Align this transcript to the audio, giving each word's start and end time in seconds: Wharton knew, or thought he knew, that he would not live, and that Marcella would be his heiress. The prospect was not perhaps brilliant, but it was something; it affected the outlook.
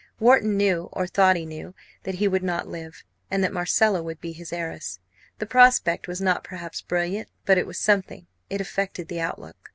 Wharton 0.19 0.57
knew, 0.57 0.89
or 0.93 1.05
thought 1.05 1.35
he 1.35 1.45
knew, 1.45 1.75
that 2.05 2.15
he 2.15 2.27
would 2.27 2.41
not 2.41 2.67
live, 2.67 3.03
and 3.29 3.43
that 3.43 3.53
Marcella 3.53 4.01
would 4.01 4.19
be 4.19 4.31
his 4.31 4.51
heiress. 4.51 4.99
The 5.37 5.45
prospect 5.45 6.07
was 6.07 6.19
not 6.19 6.43
perhaps 6.43 6.81
brilliant, 6.81 7.29
but 7.45 7.59
it 7.59 7.67
was 7.67 7.77
something; 7.77 8.25
it 8.49 8.61
affected 8.61 9.09
the 9.09 9.21
outlook. 9.21 9.69